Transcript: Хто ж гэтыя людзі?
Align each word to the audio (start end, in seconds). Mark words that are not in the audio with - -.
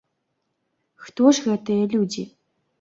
Хто 1.05 1.31
ж 1.35 1.47
гэтыя 1.53 1.83
людзі? 1.95 2.29